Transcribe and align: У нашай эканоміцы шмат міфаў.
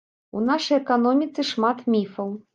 У 0.37 0.39
нашай 0.47 0.77
эканоміцы 0.83 1.47
шмат 1.51 1.87
міфаў. 1.99 2.35